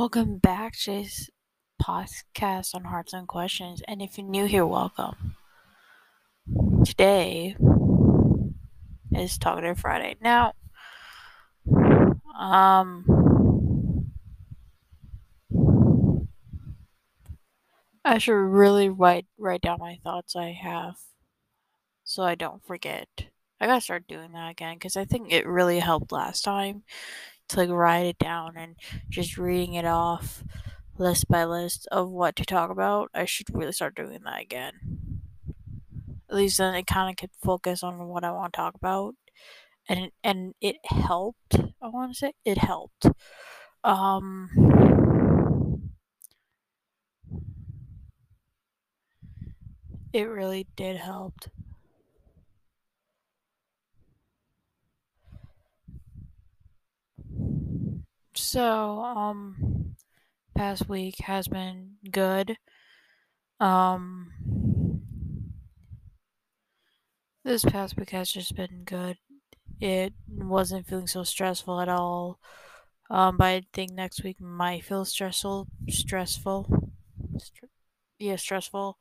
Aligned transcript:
Welcome 0.00 0.38
back 0.38 0.78
to 0.84 0.92
this 0.92 1.28
podcast 1.78 2.74
on 2.74 2.84
Hearts 2.84 3.12
and 3.12 3.28
Questions. 3.28 3.82
And 3.86 4.00
if 4.00 4.16
you're 4.16 4.26
new 4.26 4.46
here, 4.46 4.64
welcome. 4.64 5.36
Today 6.86 7.54
is 9.12 9.36
Talkative 9.36 9.78
Friday. 9.78 10.16
Now, 10.22 10.54
um, 12.34 13.04
I 18.02 18.16
should 18.16 18.32
really 18.32 18.88
write 18.88 19.26
write 19.36 19.60
down 19.60 19.80
my 19.80 19.98
thoughts 20.02 20.34
I 20.34 20.52
have 20.52 20.94
so 22.04 22.22
I 22.22 22.36
don't 22.36 22.64
forget. 22.64 23.06
I 23.60 23.66
gotta 23.66 23.82
start 23.82 24.08
doing 24.08 24.32
that 24.32 24.52
again 24.52 24.76
because 24.76 24.96
I 24.96 25.04
think 25.04 25.30
it 25.30 25.46
really 25.46 25.78
helped 25.78 26.10
last 26.10 26.40
time 26.40 26.84
to 27.50 27.58
like 27.58 27.70
write 27.70 28.06
it 28.06 28.18
down 28.18 28.56
and 28.56 28.76
just 29.08 29.38
reading 29.38 29.74
it 29.74 29.84
off 29.86 30.44
list 30.98 31.28
by 31.28 31.44
list 31.44 31.88
of 31.92 32.10
what 32.10 32.36
to 32.36 32.44
talk 32.44 32.70
about. 32.70 33.10
I 33.14 33.24
should 33.24 33.54
really 33.54 33.72
start 33.72 33.94
doing 33.96 34.20
that 34.24 34.40
again. 34.42 35.22
At 36.28 36.36
least 36.36 36.58
then 36.58 36.74
it 36.74 36.86
kind 36.86 37.10
of 37.10 37.16
could 37.16 37.30
focus 37.42 37.82
on 37.82 38.06
what 38.08 38.24
I 38.24 38.30
want 38.30 38.52
to 38.52 38.56
talk 38.56 38.74
about, 38.74 39.14
and 39.88 40.10
and 40.24 40.54
it 40.60 40.76
helped. 40.84 41.56
I 41.82 41.88
want 41.88 42.12
to 42.12 42.18
say 42.18 42.34
it 42.44 42.58
helped. 42.58 43.06
Um. 43.84 44.50
It 50.12 50.22
really 50.28 50.68
did 50.76 50.96
help. 50.98 51.34
So, 58.34 59.02
um, 59.04 59.94
past 60.56 60.88
week 60.88 61.18
has 61.20 61.48
been 61.48 61.96
good. 62.10 62.56
Um, 63.60 64.32
this 67.44 67.64
past 67.64 67.96
week 67.96 68.10
has 68.10 68.30
just 68.30 68.54
been 68.54 68.82
good. 68.84 69.16
It 69.80 70.12
wasn't 70.28 70.86
feeling 70.86 71.06
so 71.06 71.24
stressful 71.24 71.80
at 71.80 71.88
all. 71.88 72.38
Um, 73.10 73.36
but 73.36 73.46
I 73.46 73.62
think 73.72 73.92
next 73.92 74.24
week 74.24 74.40
might 74.40 74.84
feel 74.84 75.04
stressful. 75.04 75.68
Stressful. 75.88 76.92
St- 77.38 77.70
yeah, 78.18 78.36
stressful. 78.36 78.98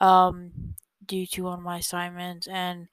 Um, 0.00 0.74
due 1.06 1.26
to 1.26 1.44
one 1.44 1.60
of 1.60 1.64
my 1.64 1.78
assignments 1.78 2.48
and 2.48 2.88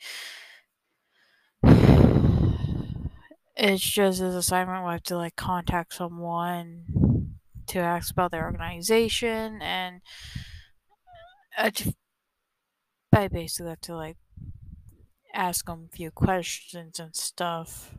it's 3.55 3.83
just 3.83 4.19
this 4.19 4.35
assignment 4.35 4.81
where 4.83 4.91
I 4.91 4.93
have 4.93 5.03
to 5.03 5.17
like 5.17 5.35
contact 5.35 5.93
someone 5.93 7.35
to 7.67 7.79
ask 7.79 8.11
about 8.11 8.31
their 8.31 8.45
organization 8.45 9.61
and 9.61 10.01
uh, 11.57 11.63
I, 11.63 11.69
just, 11.69 11.95
I 13.11 13.27
basically 13.29 13.69
have 13.71 13.81
to 13.81 13.95
like 13.95 14.17
ask 15.35 15.65
them 15.65 15.87
a 15.91 15.95
few 15.95 16.09
questions 16.09 16.99
and 16.99 17.15
stuff. 17.15 17.95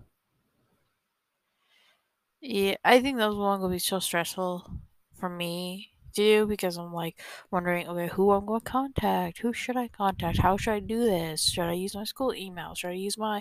Yeah, 2.40 2.76
I 2.84 3.00
think 3.00 3.18
those 3.18 3.36
one 3.36 3.60
won't 3.60 3.72
be 3.72 3.78
so 3.78 3.98
stressful 3.98 4.70
for 5.14 5.28
me 5.28 5.90
to 6.14 6.22
do 6.22 6.46
because 6.46 6.76
I'm 6.76 6.92
like 6.92 7.18
wondering, 7.50 7.88
okay, 7.88 8.08
who 8.08 8.30
I'm 8.30 8.46
going 8.46 8.60
to 8.60 8.64
contact? 8.70 9.38
Who 9.38 9.52
should 9.52 9.76
I 9.76 9.88
contact? 9.88 10.38
How 10.38 10.56
should 10.56 10.72
I 10.74 10.80
do 10.80 11.00
this? 11.04 11.50
Should 11.50 11.64
I 11.64 11.72
use 11.72 11.94
my 11.94 12.04
school 12.04 12.34
email? 12.34 12.74
Should 12.74 12.90
I 12.90 12.94
use 12.94 13.18
my, 13.18 13.40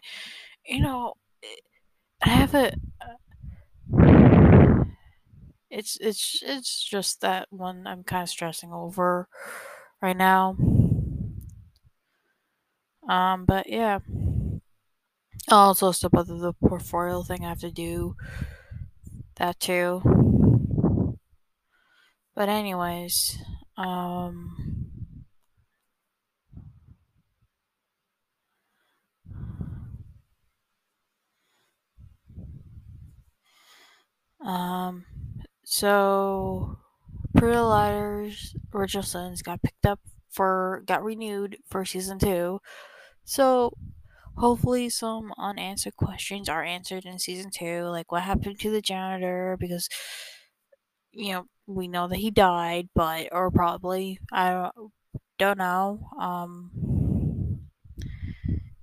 you 0.66 0.82
know, 0.82 1.16
eh, 1.44 1.48
I 2.26 2.30
have 2.30 2.54
a. 2.56 2.74
It's 5.70 5.98
it's 6.00 6.42
it's 6.46 6.84
just 6.84 7.22
that 7.22 7.48
one 7.52 7.86
I'm 7.88 8.04
kind 8.04 8.24
of 8.24 8.30
stressing 8.30 8.72
over 8.72 9.28
right 10.02 10.16
now. 10.18 10.56
Um, 13.08 13.46
but 13.46 13.68
yeah. 13.70 14.00
Also, 15.50 15.92
stuff 15.92 16.14
about 16.14 16.28
the 16.28 16.54
portfolio 16.54 17.24
thing 17.24 17.44
I 17.44 17.50
have 17.50 17.60
to 17.62 17.72
do. 17.72 18.16
That 19.36 19.60
too. 19.60 20.02
But 22.36 22.50
anyways, 22.50 23.38
um 23.78 24.75
um 34.46 35.06
so 35.64 36.78
Pretty 37.36 37.58
Liars 37.58 38.56
Original 38.74 39.04
Sins 39.04 39.42
got 39.42 39.62
picked 39.62 39.86
up 39.86 40.00
for 40.32 40.84
got 40.86 41.04
renewed 41.04 41.58
for 41.70 41.86
season 41.86 42.20
2. 42.20 42.60
So 43.26 43.74
hopefully 44.38 44.90
some 44.90 45.34
unanswered 45.38 45.96
questions 45.96 46.50
are 46.50 46.64
answered 46.64 47.06
in 47.06 47.20
season 47.20 47.52
2 47.52 47.84
like 47.86 48.12
what 48.12 48.24
happened 48.24 48.60
to 48.60 48.70
the 48.72 48.82
janitor 48.82 49.58
because 49.60 49.90
you 51.14 51.34
know 51.34 51.46
we 51.68 51.88
know 51.88 52.08
that 52.08 52.18
he 52.18 52.32
died, 52.32 52.90
but 52.94 53.30
or 53.32 53.50
probably 53.52 54.20
I 54.32 54.52
don't, 54.52 54.92
don't 55.38 55.58
know. 55.58 56.10
Um, 56.20 57.62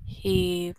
he, 0.04 0.74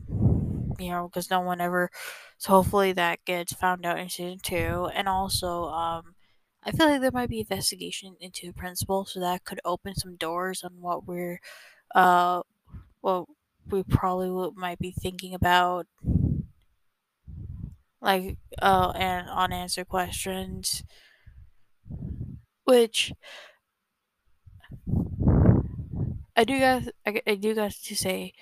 you 0.80 0.90
know, 0.92 1.08
because 1.08 1.30
no 1.30 1.42
one 1.42 1.62
ever. 1.62 1.90
So 2.38 2.52
hopefully 2.52 2.94
that 2.94 3.24
gets 3.26 3.54
found 3.54 3.86
out 3.86 4.00
in 4.00 4.10
season 4.10 4.40
two, 4.44 4.90
and 4.94 5.08
also, 5.08 5.66
um, 5.66 6.16
I 6.64 6.72
feel 6.72 6.88
like 6.90 7.02
there 7.02 7.12
might 7.12 7.30
be 7.30 7.40
investigation 7.42 8.16
into 8.20 8.48
the 8.48 8.54
principal, 8.54 9.06
so 9.06 9.20
that 9.20 9.46
could 9.46 9.60
open 9.66 9.96
some 9.96 10.16
doors 10.18 10.64
on 10.64 10.82
what 10.82 11.06
we're, 11.08 11.40
uh, 11.96 12.42
what 13.02 13.26
we 13.70 13.84
probably 13.84 14.52
might 14.56 14.80
be 14.80 14.92
thinking 14.92 15.34
about, 15.36 15.88
like, 18.02 18.38
uh, 18.62 18.92
and 18.96 19.28
unanswered 19.30 19.88
questions 19.88 20.84
which 22.66 23.14
I 26.36 26.44
do 26.44 26.60
got 26.60 26.84
I, 27.06 27.22
I 27.28 27.36
do 27.36 27.54
got 27.56 27.72
to 27.72 27.96
say 27.96 28.34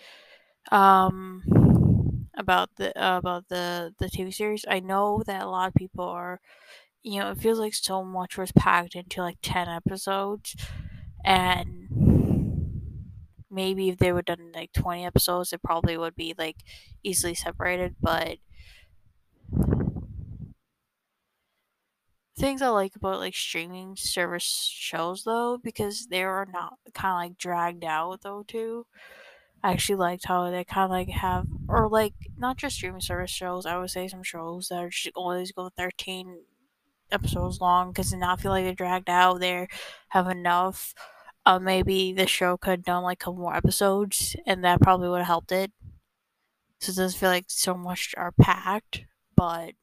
um 0.72 1.44
about 2.42 2.70
the 2.78 2.90
uh, 3.02 3.18
about 3.20 3.50
the 3.50 3.94
the 4.00 4.10
TV 4.10 4.32
series. 4.32 4.66
I 4.70 4.82
know 4.82 5.24
that 5.28 5.44
a 5.44 5.50
lot 5.50 5.70
of 5.70 5.76
people 5.76 6.06
are 6.06 6.42
you 7.04 7.20
know, 7.20 7.32
it 7.32 7.40
feels 7.40 7.60
like 7.60 7.74
so 7.76 8.04
much 8.04 8.38
was 8.38 8.52
packed 8.54 8.96
into 8.96 9.22
like 9.22 9.38
10 9.42 9.70
episodes 9.70 10.56
and 11.26 11.88
maybe 13.50 13.90
if 13.90 13.98
they 13.98 14.12
were 14.12 14.22
done 14.22 14.52
like 14.54 14.72
20 14.74 15.06
episodes 15.06 15.52
it 15.54 15.62
probably 15.64 15.98
would 15.98 16.16
be 16.16 16.34
like 16.38 16.58
easily 17.04 17.34
separated, 17.34 17.96
but 18.02 18.38
things 22.38 22.62
I 22.62 22.70
like 22.70 22.96
about 22.96 23.20
like 23.20 23.36
streaming 23.36 23.96
service 23.96 24.44
shows 24.72 25.24
though, 25.24 25.58
because 25.58 26.08
they 26.08 26.24
are 26.24 26.46
not 26.52 26.78
kind 26.94 27.12
of 27.12 27.32
like 27.32 27.38
dragged 27.38 27.84
out 27.84 28.22
though 28.22 28.44
too. 28.48 28.86
I 29.64 29.72
actually 29.72 29.98
liked 29.98 30.26
how 30.26 30.50
they 30.50 30.64
kind 30.64 30.86
of 30.86 30.92
like 30.92 31.10
have, 31.10 31.46
or 31.68 31.88
like 31.90 32.14
not 32.38 32.58
just 32.58 32.76
streaming 32.76 33.02
service 33.02 33.30
shows. 33.30 33.66
I 33.66 33.78
would 33.78 33.92
say 33.92 34.08
some 34.08 34.24
shows 34.24 34.70
that 34.70 34.84
are 34.84 34.90
just 34.90 35.16
always 35.16 35.52
go 35.52 35.70
thirteen 35.70 36.42
episodes 37.12 37.62
long 37.62 37.92
because 37.92 38.12
they 38.12 38.18
not 38.18 38.42
feel 38.42 38.52
like 38.52 38.64
they're 38.64 38.74
dragged 38.74 39.10
out. 39.10 39.40
They 39.40 39.68
have 40.10 40.28
enough. 40.28 40.94
Uh, 41.46 41.60
maybe 41.60 42.14
the 42.14 42.28
show 42.28 42.56
could 42.58 42.70
have 42.70 42.84
done 42.84 43.04
like 43.04 43.22
a 43.22 43.26
couple 43.26 43.40
more 43.40 43.56
episodes, 43.56 44.36
and 44.46 44.64
that 44.64 44.82
probably 44.82 45.10
would 45.10 45.20
have 45.20 45.28
helped 45.28 45.52
it. 45.52 45.72
So 46.80 46.92
it 46.92 46.96
doesn't 46.96 47.20
feel 47.20 47.30
like 47.30 47.46
so 47.48 47.76
much 47.76 48.16
are 48.18 48.32
packed, 48.32 49.06
but 49.36 49.74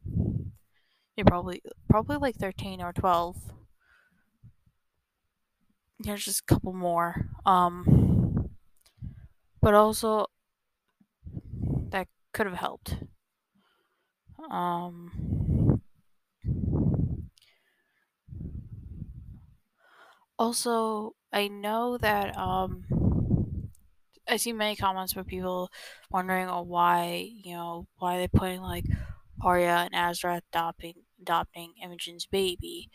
yeah, 1.17 1.25
probably 1.27 1.63
probably 1.89 2.17
like 2.17 2.37
thirteen 2.37 2.81
or 2.81 2.93
twelve. 2.93 3.37
There's 6.01 6.25
just 6.25 6.41
a 6.41 6.45
couple 6.45 6.73
more. 6.73 7.29
Um, 7.45 8.08
but 9.61 9.75
also 9.75 10.27
that 11.91 12.09
could 12.33 12.47
have 12.47 12.57
helped. 12.57 12.97
Um, 14.51 15.81
also, 20.39 21.15
I 21.33 21.49
know 21.49 21.99
that 21.99 22.37
um, 22.37 22.85
I 24.29 24.37
see 24.37 24.53
many 24.53 24.77
comments 24.77 25.13
from 25.13 25.25
people 25.25 25.71
wondering 26.11 26.49
oh, 26.49 26.63
why 26.63 27.29
you 27.45 27.55
know 27.55 27.87
why 27.99 28.19
they're 28.19 28.29
putting 28.29 28.61
like 28.61 28.85
Aria 29.43 29.89
and 29.91 29.95
Ezra 29.95 30.41
adopting 30.53 30.95
adopting 31.21 31.75
Imogen's 31.83 32.27
baby. 32.27 32.91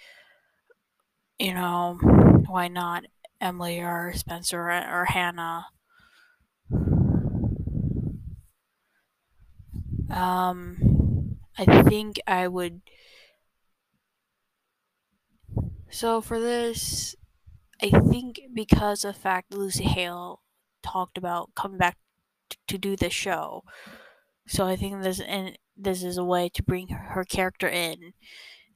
You 1.38 1.54
know, 1.54 2.00
why 2.48 2.68
not 2.70 3.06
Emily 3.40 3.80
or 3.80 4.14
Spencer 4.16 4.70
or 4.70 5.06
Hannah? 5.06 5.68
Um, 10.14 11.38
I 11.58 11.84
think 11.84 12.20
I 12.28 12.48
would. 12.48 12.82
So 15.90 16.22
for 16.22 16.40
this, 16.40 17.16
I 17.82 17.90
think 17.90 18.42
because 18.54 19.06
of 19.06 19.18
fact 19.18 19.54
Lucy 19.54 19.86
Hale 19.86 20.42
talked 20.84 21.18
about 21.18 21.56
coming 21.56 21.78
back 21.78 21.98
t- 22.50 22.58
to 22.68 22.80
do 22.80 22.96
the 22.96 23.10
show, 23.10 23.64
so 24.48 24.68
I 24.68 24.76
think 24.76 25.04
this 25.04 25.20
and 25.22 25.58
this 25.78 26.04
is 26.04 26.18
a 26.18 26.24
way 26.24 26.50
to 26.50 26.64
bring 26.64 26.90
her 26.90 27.24
character 27.26 27.68
in. 27.68 28.14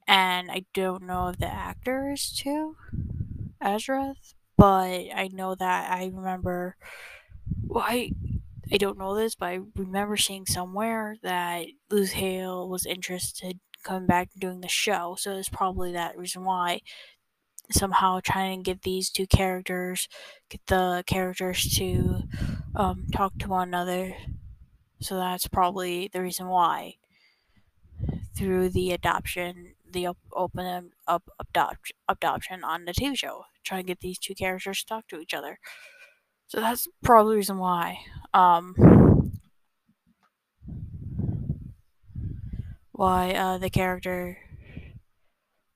And 0.07 0.51
I 0.51 0.65
don't 0.73 1.03
know 1.03 1.29
if 1.29 1.37
the 1.37 1.47
actor 1.53 2.11
is 2.13 2.31
too 2.31 2.77
Azrath, 3.63 4.33
but 4.57 5.07
I 5.15 5.29
know 5.33 5.55
that 5.55 5.91
I 5.91 6.11
remember. 6.13 6.77
Well, 7.67 7.85
I 7.87 8.11
I 8.71 8.77
don't 8.77 8.97
know 8.97 9.15
this, 9.15 9.35
but 9.35 9.45
I 9.47 9.59
remember 9.75 10.17
seeing 10.17 10.45
somewhere 10.45 11.17
that 11.23 11.67
Lucy 11.89 12.15
Hale 12.15 12.67
was 12.69 12.85
interested 12.85 13.59
coming 13.83 14.07
back 14.07 14.29
and 14.33 14.41
doing 14.41 14.61
the 14.61 14.67
show. 14.67 15.15
So 15.17 15.35
it's 15.35 15.49
probably 15.49 15.91
that 15.93 16.17
reason 16.17 16.43
why 16.43 16.81
somehow 17.71 18.19
trying 18.23 18.63
to 18.63 18.71
get 18.71 18.81
these 18.83 19.09
two 19.09 19.27
characters, 19.27 20.07
get 20.49 20.61
the 20.67 21.03
characters 21.07 21.63
to 21.77 22.23
um, 22.75 23.07
talk 23.13 23.37
to 23.39 23.49
one 23.49 23.69
another. 23.69 24.15
So 25.01 25.17
that's 25.17 25.47
probably 25.47 26.09
the 26.11 26.21
reason 26.21 26.47
why. 26.47 26.95
Through 28.35 28.69
the 28.69 28.91
adoption, 28.91 29.75
the 29.89 30.07
op- 30.07 30.17
open 30.31 30.91
up 31.07 31.23
adopt- 31.39 31.91
adoption 32.07 32.63
on 32.63 32.85
the 32.85 32.93
TV 32.93 33.15
show, 33.17 33.45
trying 33.63 33.83
to 33.83 33.87
get 33.87 33.99
these 33.99 34.19
two 34.19 34.35
characters 34.35 34.79
to 34.81 34.85
talk 34.85 35.07
to 35.07 35.19
each 35.19 35.33
other. 35.33 35.59
So 36.47 36.59
that's 36.59 36.87
probably 37.03 37.33
the 37.33 37.37
reason 37.37 37.57
why. 37.57 37.99
Um, 38.33 38.75
why 42.91 43.31
uh, 43.31 43.57
the 43.57 43.69
character 43.69 44.37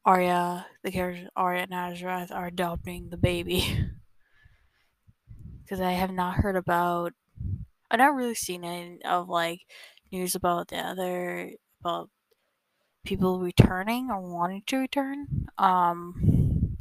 Aria, 0.06 0.68
the 0.84 0.92
character 0.92 1.30
Aria 1.36 1.64
and 1.64 1.72
Azrath 1.72 2.32
are 2.32 2.46
adopting 2.48 3.10
the 3.10 3.18
baby. 3.18 3.88
Because 5.64 5.80
I 5.82 5.92
have 5.94 6.12
not 6.12 6.36
heard 6.36 6.56
about, 6.58 7.14
I've 7.90 8.00
not 8.00 8.16
really 8.16 8.36
seen 8.36 8.64
any 8.66 9.02
of 9.04 9.30
like 9.30 9.62
news 10.12 10.36
about 10.36 10.68
the 10.68 10.78
other 10.78 11.52
about 11.80 12.10
people 13.06 13.40
returning 13.40 14.10
or 14.12 14.22
wanting 14.22 14.64
to 14.68 14.78
return. 14.78 15.48
Um, 15.58 16.78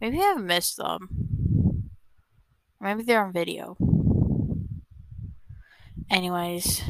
maybe 0.00 0.20
I've 0.20 0.40
missed 0.40 0.76
them. 0.78 1.25
Maybe 2.80 3.02
they're 3.02 3.24
on 3.24 3.32
video. 3.32 3.76
Anyways, 6.10 6.82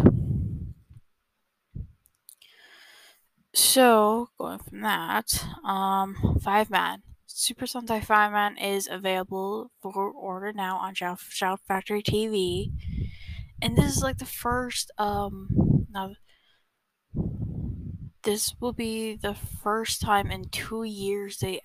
so 3.54 4.28
going 4.38 4.58
from 4.58 4.80
that, 4.82 5.44
um, 5.64 6.16
Fiveman. 6.44 6.98
Super 7.26 7.66
Sentai 7.66 8.04
Fiveman 8.04 8.56
is 8.62 8.88
available 8.90 9.70
for 9.80 10.10
order 10.10 10.52
now 10.52 10.78
on 10.78 10.94
Shout, 10.94 11.20
Shout 11.20 11.60
Factory 11.68 12.02
TV, 12.02 12.72
and 13.60 13.76
this 13.76 13.96
is 13.96 14.02
like 14.02 14.18
the 14.18 14.24
first 14.24 14.90
um 14.98 15.48
now 15.90 16.14
this 18.22 18.54
will 18.60 18.72
be 18.72 19.16
the 19.16 19.34
first 19.34 20.00
time 20.00 20.30
in 20.30 20.48
two 20.48 20.82
years 20.82 21.38
they 21.38 21.60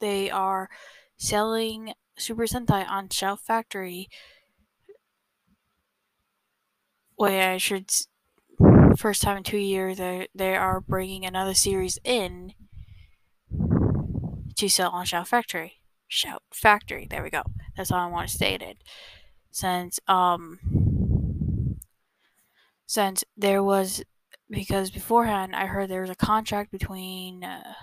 they 0.00 0.30
are 0.30 0.68
selling 1.16 1.94
Super 2.22 2.44
Sentai 2.44 2.88
on 2.88 3.08
Shout 3.08 3.40
Factory. 3.40 4.08
Wait, 7.18 7.42
I 7.42 7.58
should 7.58 7.90
first 8.96 9.22
time 9.22 9.38
in 9.38 9.42
two 9.42 9.58
years 9.58 9.98
they 9.98 10.28
they 10.34 10.54
are 10.54 10.80
bringing 10.80 11.24
another 11.24 11.54
series 11.54 11.98
in 12.04 12.54
to 14.56 14.68
sell 14.68 14.90
on 14.90 15.04
Shout 15.04 15.28
Factory. 15.28 15.80
Shout 16.06 16.42
Factory. 16.52 17.06
There 17.10 17.22
we 17.22 17.30
go. 17.30 17.42
That's 17.76 17.90
all 17.90 17.98
I 17.98 18.06
want 18.06 18.28
to 18.28 18.34
state 18.34 18.62
it. 18.62 18.78
Since 19.50 19.98
um 20.06 20.60
since 22.86 23.24
there 23.36 23.62
was 23.62 24.04
because 24.48 24.90
beforehand 24.90 25.56
I 25.56 25.66
heard 25.66 25.90
there 25.90 26.02
was 26.02 26.10
a 26.10 26.14
contract 26.14 26.70
between 26.70 27.42
uh, 27.42 27.74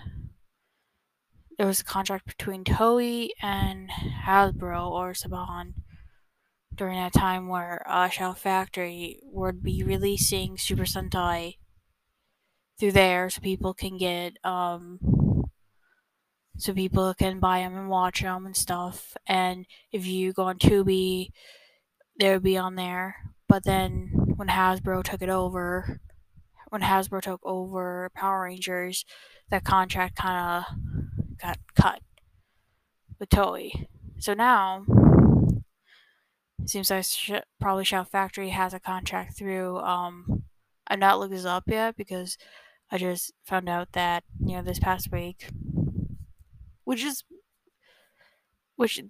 there 1.60 1.66
was 1.66 1.80
a 1.80 1.84
contract 1.84 2.24
between 2.24 2.64
Toei 2.64 3.28
and 3.42 3.90
Hasbro 4.24 4.90
or 4.90 5.12
Saban 5.12 5.74
during 6.74 6.96
that 6.96 7.12
time 7.12 7.48
where 7.48 7.82
uh, 7.86 8.08
Shout 8.08 8.38
Factory 8.38 9.20
would 9.24 9.62
be 9.62 9.82
releasing 9.82 10.56
Super 10.56 10.84
Sentai 10.84 11.58
through 12.78 12.92
there 12.92 13.28
so 13.28 13.42
people 13.42 13.74
can 13.74 13.98
get 13.98 14.38
um 14.42 15.00
so 16.56 16.72
people 16.72 17.12
can 17.12 17.40
buy 17.40 17.58
them 17.58 17.76
and 17.76 17.90
watch 17.90 18.22
them 18.22 18.46
and 18.46 18.56
stuff. 18.56 19.14
And 19.26 19.66
if 19.92 20.06
you 20.06 20.32
go 20.32 20.44
on 20.44 20.58
Tubi 20.58 21.28
they 22.18 22.32
would 22.32 22.42
be 22.42 22.56
on 22.56 22.76
there. 22.76 23.16
But 23.50 23.64
then 23.64 24.12
when 24.36 24.48
Hasbro 24.48 25.04
took 25.04 25.20
it 25.20 25.28
over 25.28 26.00
when 26.70 26.80
Hasbro 26.80 27.20
took 27.20 27.40
over 27.44 28.10
Power 28.14 28.44
Rangers 28.44 29.04
that 29.50 29.64
contract 29.64 30.16
kind 30.16 30.64
of 30.64 30.99
got 31.40 31.58
cut 31.74 32.00
with 33.18 33.28
Toei 33.28 33.86
so 34.18 34.34
now 34.34 34.84
it 36.62 36.68
seems 36.68 36.90
like 36.90 37.04
sh- 37.04 37.32
probably 37.60 37.84
Shout 37.84 38.10
Factory 38.10 38.50
has 38.50 38.74
a 38.74 38.80
contract 38.80 39.36
through 39.36 39.78
um 39.78 40.44
I've 40.90 40.98
not 40.98 41.20
looked 41.20 41.32
this 41.32 41.44
up 41.44 41.64
yet 41.68 41.96
because 41.96 42.36
I 42.90 42.98
just 42.98 43.32
found 43.44 43.68
out 43.68 43.92
that 43.92 44.24
you 44.44 44.56
know 44.56 44.62
this 44.62 44.80
past 44.80 45.12
week, 45.12 45.48
which 46.82 47.04
is 47.04 47.22
which 48.74 49.00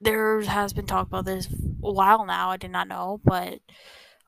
there 0.00 0.40
has 0.42 0.72
been 0.72 0.86
talk 0.86 1.06
about 1.06 1.24
this 1.24 1.46
a 1.46 1.92
while 1.92 2.26
now. 2.26 2.50
I 2.50 2.56
did 2.56 2.72
not 2.72 2.88
know, 2.88 3.20
but 3.24 3.60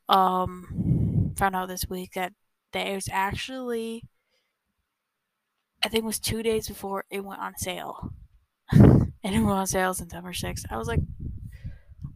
um, 0.09 1.33
found 1.37 1.57
out 1.57 1.69
this 1.69 1.89
week 1.89 2.13
that 2.15 2.33
there's 2.73 3.09
actually 3.11 4.05
I 5.83 5.89
think 5.89 6.05
it 6.05 6.07
was 6.07 6.21
two 6.21 6.43
days 6.43 6.69
before 6.69 7.05
it 7.11 7.25
went 7.25 7.41
on 7.41 7.57
sale, 7.57 8.13
and 8.73 9.13
it 9.23 9.41
went 9.41 9.59
on 9.59 9.67
sale 9.67 9.95
September 9.95 10.33
sixth. 10.33 10.67
I 10.71 10.77
was 10.77 10.89
like, 10.89 11.01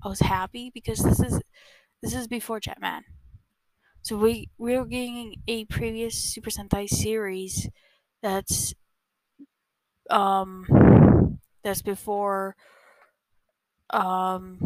I 0.02 0.08
was 0.08 0.20
happy 0.20 0.70
because 0.72 0.99
this 0.99 1.20
is 1.20 1.40
this 2.02 2.14
is 2.14 2.28
before 2.28 2.61
Jetman. 2.61 3.02
So 4.02 4.19
we 4.19 4.50
we're 4.58 4.84
getting 4.84 5.36
a 5.48 5.65
previous 5.65 6.15
Super 6.15 6.50
Sentai 6.50 6.89
series 6.89 7.69
that's 8.22 8.74
um 10.10 11.39
that's 11.62 11.81
before 11.82 12.56
um 13.91 14.58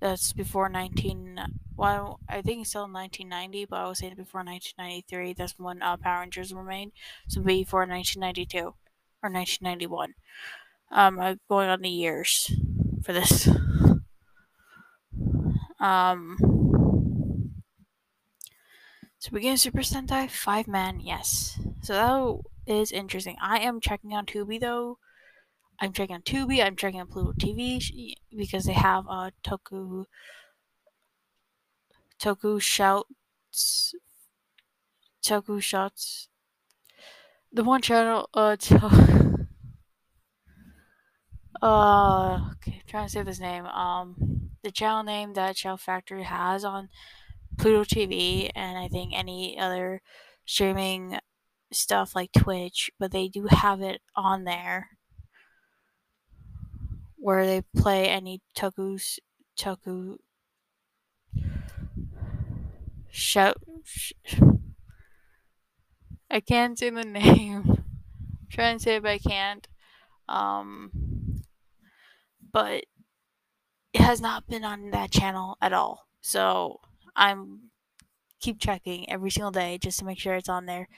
that's 0.00 0.32
before 0.32 0.68
19 0.68 1.40
well 1.76 2.20
i 2.28 2.40
think 2.42 2.60
it's 2.62 2.70
still 2.70 2.88
1990 2.88 3.64
but 3.64 3.76
i 3.76 3.88
was 3.88 3.98
saying 3.98 4.14
before 4.14 4.42
1993 4.44 5.32
that's 5.32 5.58
when 5.58 5.82
uh, 5.82 5.96
power 5.96 6.20
rangers 6.20 6.52
were 6.54 6.64
made 6.64 6.90
so 7.28 7.40
before 7.40 7.86
1992 7.86 8.74
or 9.22 9.30
1991 9.30 10.14
um 10.90 11.18
I'm 11.20 11.40
going 11.48 11.68
on 11.68 11.82
the 11.82 11.88
years 11.88 12.50
for 13.04 13.12
this 13.12 13.48
um 15.80 16.36
so 19.18 19.30
we 19.32 19.40
get 19.40 19.58
Super 19.58 19.80
Sentai 19.80 20.28
Fiveman, 20.28 21.00
yes. 21.02 21.58
So 21.82 22.42
that 22.66 22.72
is 22.72 22.92
interesting. 22.92 23.36
I 23.40 23.58
am 23.58 23.80
checking 23.80 24.14
on 24.14 24.26
Tubi 24.26 24.60
though. 24.60 24.98
I'm 25.80 25.92
checking 25.92 26.16
on 26.16 26.22
Tubi. 26.22 26.64
I'm 26.64 26.76
checking 26.76 27.00
on 27.00 27.06
Pluto 27.06 27.32
TV 27.32 28.14
because 28.36 28.64
they 28.64 28.72
have 28.72 29.06
a 29.06 29.32
Toku 29.44 30.06
Toku 32.18 32.60
shouts 32.60 33.94
Toku 35.24 35.62
shots. 35.62 36.28
The 37.52 37.62
one 37.62 37.80
channel 37.80 38.28
uh 38.34 38.56
to, 38.60 39.46
uh 41.62 42.50
okay, 42.54 42.82
trying 42.86 43.06
to 43.06 43.12
say 43.12 43.22
this 43.22 43.40
name. 43.40 43.66
Um 43.66 44.50
the 44.62 44.72
channel 44.72 45.04
name 45.04 45.34
that 45.34 45.56
Shout 45.56 45.80
Factory 45.80 46.24
has 46.24 46.64
on 46.64 46.88
Pluto 47.56 47.84
TV 47.84 48.50
and 48.54 48.76
I 48.76 48.88
think 48.88 49.12
any 49.14 49.58
other 49.58 50.02
streaming 50.44 51.18
stuff 51.70 52.16
like 52.16 52.32
Twitch, 52.32 52.90
but 52.98 53.12
they 53.12 53.28
do 53.28 53.46
have 53.46 53.80
it 53.80 54.00
on 54.16 54.44
there 54.44 54.97
where 57.18 57.46
they 57.46 57.62
play 57.76 58.08
any 58.08 58.40
Toku's 58.56 59.18
Toku 59.58 60.18
shout. 63.10 63.56
Sh- 63.84 64.12
I 66.30 66.40
can't 66.40 66.78
say 66.78 66.90
the 66.90 67.04
name. 67.04 67.64
I'm 67.66 68.48
trying 68.50 68.78
to 68.78 68.82
say 68.82 68.96
it, 68.96 69.02
but 69.02 69.10
I 69.10 69.18
can't. 69.18 69.66
Um, 70.28 71.42
but 72.52 72.84
it 73.92 74.00
has 74.00 74.20
not 74.20 74.46
been 74.46 74.64
on 74.64 74.90
that 74.90 75.10
channel 75.10 75.56
at 75.60 75.72
all. 75.72 76.06
So 76.20 76.80
I'm 77.16 77.70
keep 78.40 78.60
checking 78.60 79.10
every 79.10 79.30
single 79.30 79.50
day 79.50 79.78
just 79.78 79.98
to 79.98 80.04
make 80.04 80.18
sure 80.18 80.34
it's 80.34 80.48
on 80.48 80.66
there. 80.66 80.88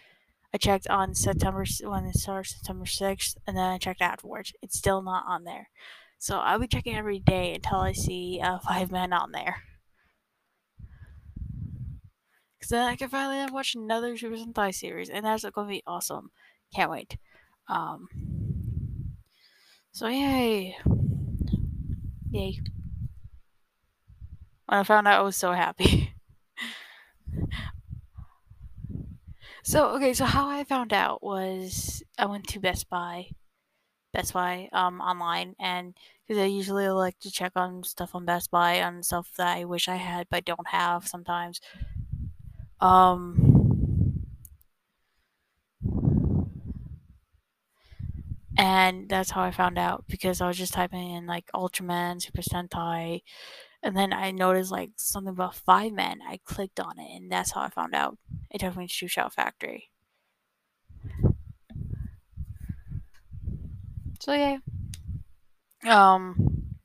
I 0.53 0.59
checked 0.59 0.89
on 0.89 1.15
September 1.15 1.65
when 1.85 2.07
it 2.07 2.17
starts 2.17 2.50
September 2.50 2.85
6th, 2.85 3.37
and 3.47 3.57
then 3.57 3.71
I 3.71 3.79
checked 3.79 4.03
afterwards. 4.03 4.53
It's 4.61 4.77
still 4.77 5.00
not 5.00 5.25
on 5.27 5.45
there. 5.45 5.71
So 6.21 6.37
I'll 6.37 6.59
be 6.59 6.67
checking 6.67 6.95
every 6.95 7.19
day 7.19 7.55
until 7.55 7.79
I 7.79 7.93
see 7.93 8.41
uh, 8.43 8.59
Fiveman 8.59 9.19
on 9.19 9.33
there. 9.33 9.62
Because 12.59 12.69
then 12.69 12.87
I 12.87 12.95
can 12.95 13.09
finally 13.09 13.50
watch 13.50 13.75
another 13.75 14.15
Super 14.19 14.37
Sentai 14.37 14.75
series, 14.75 15.09
and 15.09 15.25
that's 15.25 15.45
going 15.45 15.67
to 15.67 15.73
be 15.73 15.83
awesome. 15.87 16.31
Can't 16.75 16.91
wait. 16.91 17.17
Um, 17.69 18.07
so, 19.93 20.09
yay. 20.09 20.77
Yay. 22.31 22.61
When 24.67 24.79
I 24.79 24.85
found 24.85 25.09
out, 25.09 25.21
I 25.21 25.23
was 25.23 25.37
so 25.37 25.53
happy. 25.53 26.12
so, 29.62 29.89
okay, 29.97 30.12
so 30.12 30.27
how 30.27 30.50
I 30.50 30.65
found 30.65 30.93
out 30.93 31.23
was 31.23 32.03
I 32.19 32.27
went 32.27 32.47
to 32.49 32.61
Best 32.61 32.91
Buy. 32.91 33.31
Best 34.12 34.33
Buy 34.35 34.69
um, 34.73 35.00
online, 35.00 35.55
and 35.61 35.95
because 36.26 36.43
I 36.43 36.47
usually 36.47 36.88
like 36.88 37.19
to 37.21 37.31
check 37.31 37.52
on 37.57 37.83
stuff 37.85 38.14
on 38.14 38.25
Best 38.25 38.50
Buy 38.50 38.83
on 38.83 39.02
stuff 39.02 39.31
that 39.37 39.57
I 39.57 39.64
wish 39.64 39.88
I 39.88 39.97
had 39.97 40.26
but 40.31 40.45
don't 40.45 40.69
have 40.69 41.07
sometimes. 41.09 41.61
Um, 42.81 44.25
and 48.59 49.09
that's 49.09 49.31
how 49.31 49.43
I 49.43 49.50
found 49.50 49.79
out 49.79 50.05
because 50.09 50.40
I 50.40 50.49
was 50.49 50.59
just 50.59 50.75
typing 50.75 51.11
in 51.12 51.26
like 51.26 51.50
Ultraman, 51.55 52.21
Super 52.21 52.43
Sentai, 52.43 53.23
and 53.83 53.97
then 53.97 54.12
I 54.12 54.33
noticed 54.33 54.73
like 54.73 54.93
something 54.97 55.33
about 55.33 55.57
Fiveman. 55.57 56.19
I 56.29 56.40
clicked 56.45 56.81
on 56.81 56.99
it, 56.99 57.17
and 57.17 57.33
that's 57.33 57.52
how 57.52 57.62
I 57.62 57.71
found 57.71 57.95
out. 57.95 58.19
It 58.50 58.61
took 58.61 58.76
me 58.76 58.88
to 58.88 59.09
Shout 59.09 59.35
Factory. 59.35 59.89
So 64.21 64.33
yeah. 64.35 64.59
Um. 65.89 66.77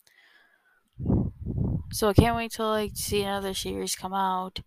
So 1.92 2.10
I 2.10 2.14
can't 2.14 2.36
wait 2.36 2.52
to 2.54 2.66
like 2.66 2.92
see 2.96 3.22
another 3.22 3.54
series 3.54 3.96
come 3.96 4.14
out. 4.14 4.62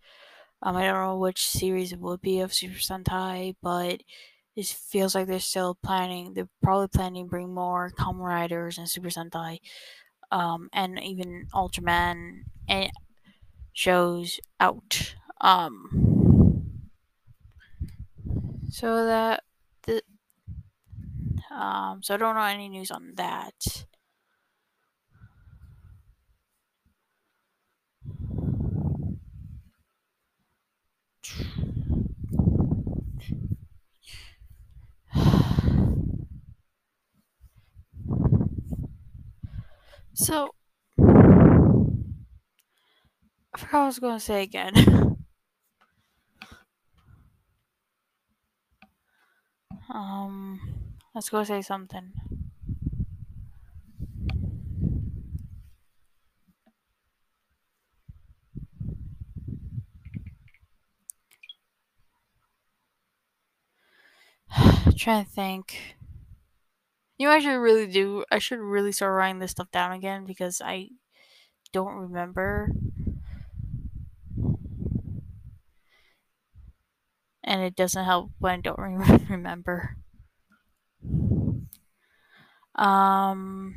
Um, 0.62 0.76
I 0.76 0.84
don't 0.84 0.94
know 0.94 1.18
which 1.18 1.46
series 1.46 1.92
it 1.92 2.00
would 2.00 2.20
be 2.20 2.40
of 2.40 2.54
Super 2.54 2.78
Sentai, 2.78 3.54
but 3.62 4.02
it 4.56 4.66
feels 4.66 5.14
like 5.14 5.26
they're 5.26 5.40
still 5.40 5.78
planning. 5.82 6.34
They're 6.34 6.48
probably 6.62 6.88
planning 6.88 7.26
to 7.26 7.30
bring 7.30 7.54
more 7.54 7.92
Kamen 7.98 8.20
Riders 8.20 8.76
and 8.76 8.88
Super 8.88 9.08
Sentai, 9.08 9.60
um, 10.32 10.68
and 10.72 10.98
even 11.02 11.46
Ultraman 11.54 12.42
and 12.68 12.90
shows 13.72 14.40
out. 14.60 15.14
Um, 15.40 16.88
so 18.70 19.06
that 19.06 19.44
the 19.84 20.02
um, 21.50 22.02
so 22.02 22.14
I 22.14 22.16
don't 22.16 22.34
know 22.34 22.42
any 22.42 22.68
news 22.68 22.90
on 22.90 23.12
that. 23.16 23.86
So, 40.14 40.50
I 43.54 43.58
forgot 43.58 43.72
what 43.74 43.82
I 43.82 43.86
was 43.86 43.98
going 43.98 44.18
to 44.18 44.24
say 44.24 44.42
again. 44.42 45.16
um, 49.94 50.60
let's 51.18 51.30
go 51.30 51.42
say 51.42 51.60
something. 51.60 52.12
trying 64.96 65.24
to 65.24 65.30
think. 65.30 65.96
You 67.18 67.26
know, 67.26 67.32
I 67.34 67.40
should 67.40 67.56
really 67.56 67.86
do. 67.86 68.24
I 68.30 68.38
should 68.38 68.60
really 68.60 68.92
start 68.92 69.12
writing 69.14 69.40
this 69.40 69.50
stuff 69.50 69.70
down 69.70 69.92
again 69.92 70.24
because 70.24 70.60
I 70.64 70.90
don't 71.72 71.94
remember. 71.94 72.70
And 77.42 77.62
it 77.62 77.74
doesn't 77.74 78.04
help 78.04 78.30
when 78.38 78.58
I 78.58 78.60
don't 78.60 78.78
re- 78.78 79.26
remember. 79.30 79.96
Um. 82.78 83.74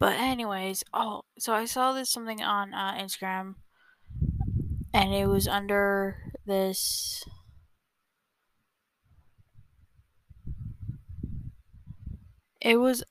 But 0.00 0.14
anyways, 0.14 0.82
oh, 0.94 1.24
so 1.38 1.52
I 1.52 1.66
saw 1.66 1.92
this 1.92 2.10
something 2.10 2.40
on 2.42 2.72
uh, 2.72 2.94
Instagram, 2.94 3.56
and 4.94 5.12
it 5.12 5.26
was 5.26 5.46
under 5.46 6.32
this. 6.46 7.22
It 12.62 12.76
was. 12.78 13.04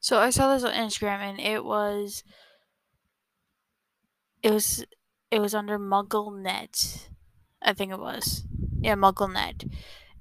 So 0.00 0.18
I 0.18 0.30
saw 0.30 0.52
this 0.52 0.64
on 0.64 0.72
Instagram, 0.72 1.20
and 1.20 1.38
it 1.38 1.64
was. 1.64 2.24
It 4.42 4.50
was. 4.50 4.84
It 5.30 5.40
was 5.40 5.54
under 5.54 5.78
MuggleNet, 5.78 7.08
I 7.66 7.74
think 7.74 7.92
it 7.92 7.98
was. 7.98 8.44
Yeah, 8.80 8.94
Muggle 8.94 9.28
MuggleNet, 9.28 9.70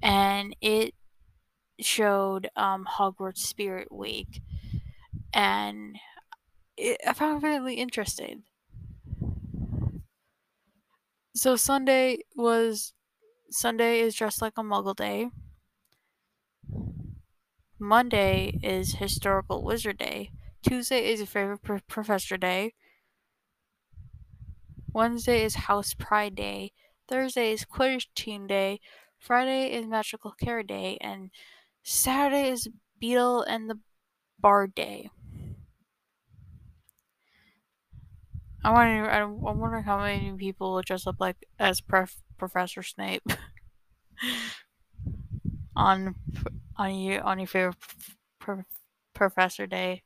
and 0.01 0.55
it 0.61 0.93
showed 1.79 2.49
um, 2.55 2.85
Hogwarts 2.97 3.39
Spirit 3.39 3.91
Week, 3.91 4.41
and 5.33 5.97
it, 6.77 6.99
I 7.07 7.13
found 7.13 7.43
it 7.43 7.47
really 7.47 7.75
interesting. 7.75 8.43
So 11.35 11.55
Sunday 11.55 12.19
was 12.35 12.93
Sunday 13.51 13.99
is 14.01 14.15
dressed 14.15 14.41
like 14.41 14.57
a 14.57 14.63
Muggle 14.63 14.95
day. 14.95 15.29
Monday 17.79 18.59
is 18.63 18.95
historical 18.95 19.63
wizard 19.63 19.97
day. 19.97 20.31
Tuesday 20.67 21.11
is 21.11 21.19
your 21.19 21.27
favorite 21.27 21.61
pr- 21.61 21.77
professor 21.87 22.37
day. 22.37 22.73
Wednesday 24.93 25.43
is 25.43 25.55
house 25.55 25.93
pride 25.93 26.35
day. 26.35 26.71
Thursday 27.07 27.51
is 27.51 27.65
Quidditch 27.65 28.07
team 28.15 28.47
day. 28.47 28.79
Friday 29.19 29.71
is 29.73 29.85
magical 29.87 30.31
care 30.31 30.63
day, 30.63 30.97
and 31.01 31.31
Saturday 31.83 32.49
is 32.49 32.69
Beedle 33.01 33.43
and 33.47 33.69
the 33.69 33.79
Bard 34.39 34.75
day. 34.75 35.09
I 38.63 38.71
wonder. 38.71 39.09
I'm 39.09 39.41
wondering 39.41 39.83
how 39.83 39.99
many 39.99 40.35
people 40.37 40.73
will 40.73 40.81
dress 40.81 41.05
up 41.05 41.15
like 41.19 41.37
as 41.59 41.81
Prof, 41.81 42.15
Professor 42.37 42.81
Snape 42.81 43.23
on 45.75 46.15
on 46.77 46.95
your 46.95 47.21
on 47.23 47.39
your 47.39 47.47
favorite 47.47 47.75
pr- 48.39 48.61
Professor 49.13 49.67
Day. 49.67 50.03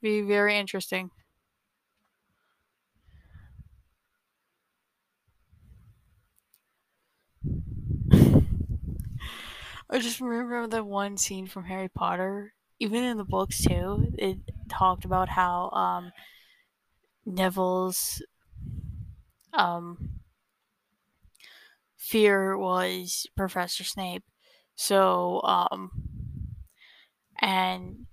Be 0.00 0.22
very 0.22 0.56
interesting. 0.56 1.10
I 9.90 9.98
just 9.98 10.20
remember 10.20 10.66
that 10.66 10.86
one 10.86 11.16
scene 11.18 11.46
from 11.46 11.64
Harry 11.64 11.88
Potter. 11.88 12.54
Even 12.80 13.02
in 13.04 13.16
the 13.18 13.24
books 13.24 13.62
too, 13.62 14.12
it 14.16 14.38
talked 14.68 15.04
about 15.04 15.28
how 15.28 15.70
um, 15.70 16.12
Neville's 17.24 18.20
um, 19.52 20.20
fear 21.96 22.56
was 22.56 23.26
Professor 23.36 23.84
Snape. 23.84 24.24
So, 24.74 25.42
um, 25.42 25.90
and 27.40 28.06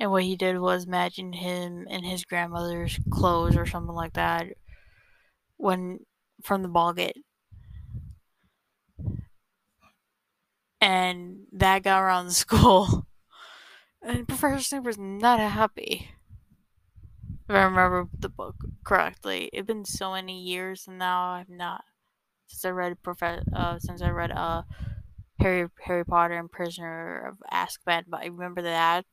and 0.00 0.10
what 0.10 0.22
he 0.22 0.36
did 0.36 0.58
was 0.58 0.84
imagine 0.84 1.32
him 1.32 1.86
in 1.88 2.04
his 2.04 2.24
grandmother's 2.24 2.98
clothes 3.10 3.56
or 3.56 3.66
something 3.66 3.94
like 3.94 4.14
that 4.14 4.46
when 5.56 6.00
from 6.42 6.62
the 6.62 6.68
boggart. 6.68 7.16
And 10.80 11.46
that 11.52 11.82
got 11.82 12.02
around 12.02 12.26
the 12.26 12.32
school. 12.46 13.06
And 14.02 14.28
Professor 14.28 14.62
Snape 14.62 14.84
was 14.84 14.98
not 14.98 15.40
happy. 15.40 16.10
If 17.48 17.54
I 17.54 17.62
remember 17.62 18.08
the 18.18 18.28
book 18.28 18.56
correctly. 18.84 19.50
It's 19.52 19.66
been 19.66 19.84
so 19.84 20.12
many 20.12 20.40
years 20.42 20.86
and 20.86 20.98
now 20.98 21.32
I've 21.32 21.48
not 21.48 21.84
since 22.46 22.64
I 22.64 22.70
read 22.70 23.02
Prof- 23.02 23.22
uh, 23.54 23.78
since 23.80 24.02
I 24.02 24.10
read 24.10 24.32
uh 24.32 24.62
Harry 25.40 25.68
Harry 25.82 26.04
Potter 26.04 26.38
and 26.38 26.50
Prisoner 26.50 27.28
of 27.28 27.42
Azkaban, 27.52 28.04
but 28.08 28.22
I 28.22 28.26
remember 28.26 28.62
that 28.62 29.06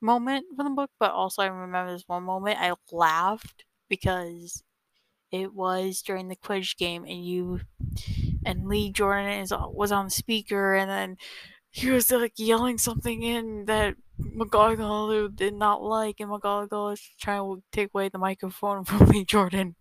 moment 0.00 0.46
from 0.56 0.66
the 0.66 0.76
book, 0.82 0.90
but 1.00 1.12
also 1.12 1.42
I 1.42 1.48
remember 1.48 1.92
this 1.92 2.04
one 2.08 2.24
moment 2.24 2.60
I 2.60 2.74
laughed 2.92 3.64
because 3.88 4.62
it 5.32 5.54
was 5.54 6.02
during 6.02 6.28
the 6.28 6.36
Quidditch 6.36 6.76
game 6.76 7.04
and 7.04 7.24
you 7.24 7.60
and 8.44 8.66
Lee 8.66 8.90
Jordan 8.90 9.40
is 9.40 9.52
was 9.52 9.92
on 9.92 10.06
the 10.06 10.10
speaker 10.10 10.74
and 10.74 10.90
then 10.90 11.16
he 11.70 11.90
was 11.90 12.10
like 12.10 12.34
yelling 12.36 12.76
something 12.78 13.22
in 13.22 13.64
that 13.64 13.96
McGonagall 14.20 15.34
did 15.34 15.54
not 15.54 15.82
like, 15.82 16.20
and 16.20 16.30
McGonagall 16.30 16.90
was 16.90 17.00
trying 17.18 17.40
to 17.40 17.62
take 17.72 17.90
away 17.94 18.08
the 18.08 18.18
microphone 18.18 18.84
from 18.84 19.08
Lee 19.08 19.24
Jordan. 19.24 19.76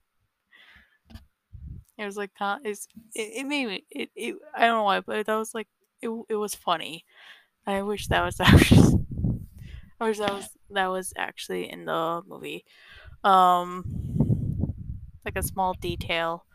It 1.98 2.06
was 2.06 2.18
like, 2.18 2.32
it's, 2.64 2.88
it, 3.14 3.42
it 3.42 3.46
made 3.46 3.68
me, 3.68 3.86
it, 3.92 4.10
it, 4.16 4.36
I 4.56 4.66
don't 4.66 4.78
know 4.78 4.84
why, 4.84 5.02
but 5.02 5.26
that 5.26 5.36
was 5.36 5.54
like, 5.54 5.68
it, 6.02 6.10
it 6.30 6.36
was 6.36 6.56
funny. 6.56 7.06
I 7.68 7.84
wish 7.84 8.08
that 8.08 8.24
was 8.24 8.40
actually, 8.40 9.06
I 10.00 10.06
wish 10.08 10.18
that 10.18 10.34
was, 10.34 10.50
that 10.72 10.88
was 10.88 11.14
actually 11.16 11.70
in 11.70 11.86
the 11.86 12.22
movie. 12.26 12.66
Um, 13.24 13.84
like 15.24 15.36
a 15.36 15.44
small 15.44 15.74
detail. 15.74 16.46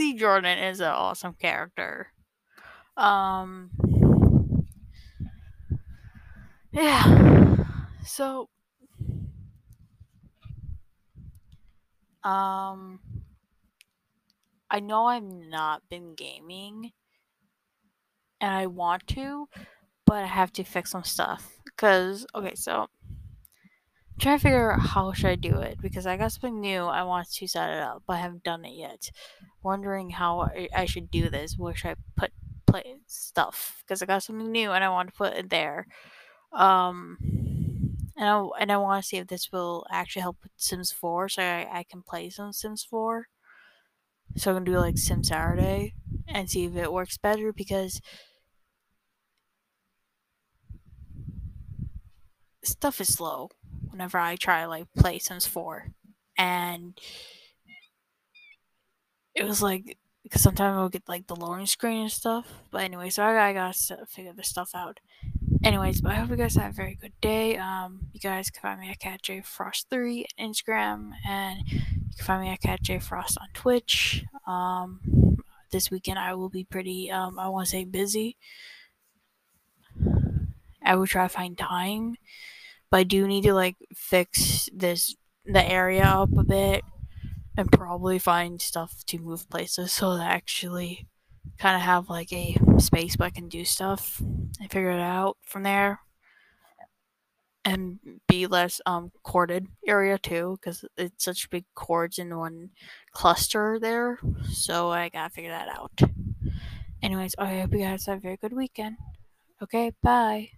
Lee 0.00 0.14
Jordan 0.14 0.58
is 0.58 0.80
an 0.80 0.86
awesome 0.86 1.34
character. 1.34 2.08
Um, 2.96 3.70
yeah. 6.72 7.56
So, 8.06 8.48
um, 12.24 12.98
I 14.70 14.80
know 14.80 15.04
I've 15.04 15.22
not 15.22 15.82
been 15.90 16.14
gaming, 16.14 16.92
and 18.40 18.54
I 18.54 18.66
want 18.66 19.06
to, 19.08 19.48
but 20.06 20.24
I 20.24 20.26
have 20.26 20.52
to 20.54 20.64
fix 20.64 20.90
some 20.92 21.04
stuff. 21.04 21.58
Cause 21.76 22.26
okay, 22.34 22.54
so 22.54 22.88
trying 24.20 24.38
to 24.38 24.42
figure 24.42 24.72
out 24.72 24.80
how 24.80 25.12
should 25.12 25.30
I 25.30 25.34
do 25.34 25.60
it 25.60 25.80
because 25.80 26.06
I 26.06 26.16
got 26.16 26.32
something 26.32 26.60
new. 26.60 26.82
I 26.82 27.02
want 27.02 27.30
to 27.30 27.48
set 27.48 27.70
it 27.70 27.82
up, 27.82 28.02
but 28.06 28.14
I 28.14 28.18
haven't 28.18 28.44
done 28.44 28.64
it 28.64 28.74
yet. 28.74 29.10
Wondering 29.62 30.10
how 30.10 30.50
I, 30.74 30.84
should 30.84 31.10
do 31.10 31.30
this. 31.30 31.56
Where 31.56 31.74
should 31.74 31.92
I 31.92 31.94
put 32.16 32.32
play 32.66 32.96
stuff? 33.06 33.82
Because 33.82 34.02
I 34.02 34.06
got 34.06 34.22
something 34.22 34.52
new 34.52 34.72
and 34.72 34.84
I 34.84 34.90
want 34.90 35.08
to 35.08 35.14
put 35.14 35.34
it 35.34 35.48
there. 35.48 35.86
Um, 36.52 37.16
and 38.16 38.28
I 38.28 38.48
and 38.60 38.72
I 38.72 38.76
want 38.76 39.02
to 39.02 39.08
see 39.08 39.16
if 39.16 39.28
this 39.28 39.50
will 39.52 39.86
actually 39.90 40.22
help 40.22 40.36
with 40.42 40.52
Sims 40.56 40.92
4, 40.92 41.28
so 41.30 41.42
I, 41.42 41.68
I 41.78 41.84
can 41.88 42.02
play 42.02 42.28
some 42.28 42.52
Sims 42.52 42.84
4. 42.84 43.26
So 44.36 44.50
I 44.50 44.54
can 44.54 44.64
do 44.64 44.78
like 44.78 44.98
Sim 44.98 45.24
Saturday 45.24 45.94
and 46.28 46.50
see 46.50 46.64
if 46.66 46.76
it 46.76 46.92
works 46.92 47.18
better 47.18 47.52
because 47.52 48.00
stuff 52.62 53.00
is 53.00 53.14
slow 53.14 53.50
whenever 53.90 54.18
I 54.18 54.36
try 54.36 54.62
to 54.62 54.68
like 54.68 54.86
play 54.96 55.18
Sims 55.18 55.46
4. 55.46 55.88
And 56.38 56.98
it 59.34 59.44
was 59.44 59.62
like 59.62 59.98
because 60.22 60.42
sometimes 60.42 60.76
I'll 60.76 60.88
get 60.88 61.08
like 61.08 61.26
the 61.26 61.36
loading 61.36 61.66
screen 61.66 62.02
and 62.02 62.12
stuff. 62.12 62.46
But 62.70 62.82
anyway, 62.82 63.10
so 63.10 63.22
I, 63.22 63.48
I 63.48 63.52
gotta 63.52 64.06
figure 64.06 64.32
this 64.32 64.48
stuff 64.48 64.70
out. 64.74 65.00
Anyways, 65.64 66.00
but 66.00 66.12
I 66.12 66.14
hope 66.16 66.30
you 66.30 66.36
guys 66.36 66.54
have 66.56 66.70
a 66.70 66.74
very 66.74 66.94
good 66.94 67.12
day. 67.20 67.56
Um, 67.56 68.08
you 68.12 68.20
guys 68.20 68.50
can 68.50 68.62
find 68.62 68.80
me 68.80 68.90
at 68.90 68.98
Cat 68.98 69.22
J 69.22 69.42
Frost 69.42 69.88
three 69.90 70.26
on 70.38 70.52
Instagram, 70.52 71.12
and 71.26 71.60
you 71.68 71.80
can 72.16 72.24
find 72.24 72.42
me 72.42 72.48
at 72.50 72.60
Cat 72.60 72.82
J 72.82 72.98
Frost 72.98 73.38
on 73.40 73.48
Twitch. 73.54 74.24
Um, 74.46 75.36
this 75.70 75.90
weekend 75.90 76.18
I 76.18 76.34
will 76.34 76.48
be 76.48 76.64
pretty. 76.64 77.10
Um, 77.10 77.38
I 77.38 77.48
want 77.48 77.66
to 77.66 77.70
say 77.70 77.84
busy. 77.84 78.36
I 80.82 80.94
will 80.96 81.06
try 81.06 81.24
to 81.24 81.28
find 81.28 81.56
time, 81.56 82.16
but 82.90 82.98
I 82.98 83.04
do 83.04 83.26
need 83.26 83.44
to 83.44 83.54
like 83.54 83.76
fix 83.94 84.68
this 84.72 85.14
the 85.44 85.64
area 85.64 86.02
up 86.02 86.30
a 86.36 86.44
bit 86.44 86.82
and 87.56 87.70
probably 87.70 88.18
find 88.18 88.60
stuff 88.60 89.04
to 89.06 89.18
move 89.18 89.48
places 89.48 89.92
so 89.92 90.16
that 90.16 90.30
I 90.30 90.34
actually 90.34 91.06
kind 91.58 91.76
of 91.76 91.82
have 91.82 92.08
like 92.08 92.32
a 92.32 92.56
space 92.78 93.16
where 93.16 93.26
I 93.26 93.30
can 93.30 93.48
do 93.48 93.64
stuff 93.64 94.20
and 94.20 94.70
figure 94.70 94.90
it 94.90 95.00
out 95.00 95.36
from 95.44 95.62
there. 95.62 96.00
And 97.62 97.98
be 98.26 98.46
less 98.46 98.80
um 98.86 99.12
corded 99.22 99.66
area 99.86 100.16
too 100.16 100.58
because 100.58 100.84
it's 100.96 101.24
such 101.24 101.50
big 101.50 101.66
cords 101.74 102.18
in 102.18 102.34
one 102.34 102.70
cluster 103.12 103.78
there 103.78 104.18
so 104.50 104.88
i 104.88 105.10
gotta 105.10 105.28
figure 105.28 105.50
that 105.50 105.68
out. 105.68 106.00
Anyways 107.02 107.34
i 107.38 107.58
hope 107.60 107.74
you 107.74 107.80
guys 107.80 108.06
have 108.06 108.16
a 108.16 108.20
very 108.20 108.38
good 108.38 108.54
weekend. 108.54 108.96
Okay 109.62 109.92
bye 110.02 110.48